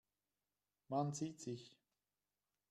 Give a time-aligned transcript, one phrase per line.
[0.87, 1.77] Man sieht sich.